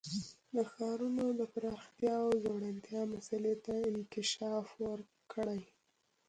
د 0.55 0.57
ښارونو 0.71 1.25
د 1.39 1.41
پراختیا 1.53 2.13
او 2.25 2.29
ځوړتیا 2.43 3.01
مسئلې 3.13 3.55
ته 3.65 3.75
انکشاف 3.91 4.67
ورکړي. 4.87 5.61